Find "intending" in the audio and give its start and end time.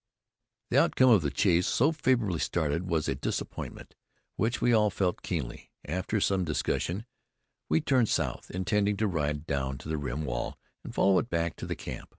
8.49-8.97